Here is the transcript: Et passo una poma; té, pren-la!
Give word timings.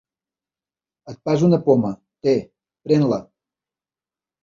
Et 1.13 1.19
passo 1.29 1.47
una 1.49 1.61
poma; 1.69 1.93
té, 2.29 2.37
pren-la! 2.89 3.25